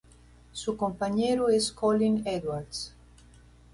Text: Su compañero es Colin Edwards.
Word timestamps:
Su 0.51 0.77
compañero 0.77 1.49
es 1.49 1.71
Colin 1.71 2.23
Edwards. 2.25 2.95